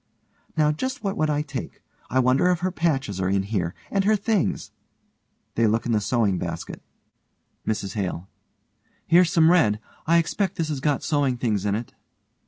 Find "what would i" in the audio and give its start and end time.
1.03-1.43